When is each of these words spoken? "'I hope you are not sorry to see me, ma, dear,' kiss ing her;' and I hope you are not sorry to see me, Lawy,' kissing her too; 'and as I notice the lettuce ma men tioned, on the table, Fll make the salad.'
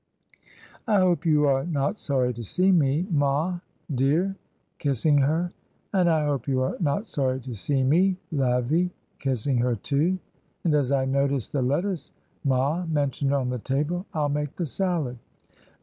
"'I 0.87 0.97
hope 0.97 1.25
you 1.27 1.45
are 1.45 1.63
not 1.63 1.99
sorry 1.99 2.33
to 2.33 2.43
see 2.43 2.71
me, 2.71 3.05
ma, 3.11 3.59
dear,' 3.93 4.35
kiss 4.79 5.05
ing 5.05 5.19
her;' 5.19 5.51
and 5.93 6.09
I 6.09 6.25
hope 6.25 6.47
you 6.47 6.59
are 6.63 6.75
not 6.79 7.05
sorry 7.07 7.39
to 7.41 7.53
see 7.53 7.83
me, 7.83 8.17
Lawy,' 8.31 8.89
kissing 9.19 9.57
her 9.59 9.75
too; 9.75 10.17
'and 10.63 10.73
as 10.73 10.91
I 10.91 11.05
notice 11.05 11.49
the 11.49 11.61
lettuce 11.61 12.11
ma 12.43 12.83
men 12.87 13.11
tioned, 13.11 13.39
on 13.39 13.49
the 13.51 13.59
table, 13.59 14.07
Fll 14.11 14.33
make 14.33 14.55
the 14.55 14.65
salad.' 14.65 15.19